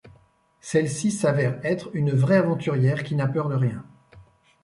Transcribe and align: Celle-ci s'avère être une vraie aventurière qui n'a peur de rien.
Celle-ci 0.61 1.11
s'avère 1.11 1.63
être 1.63 1.91
une 1.93 2.09
vraie 2.11 2.37
aventurière 2.37 3.03
qui 3.03 3.13
n'a 3.13 3.27
peur 3.27 3.49
de 3.49 3.55
rien. 3.55 3.85